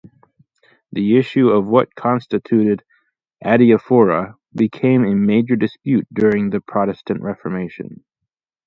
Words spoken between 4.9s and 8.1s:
a major dispute during the Protestant Reformation.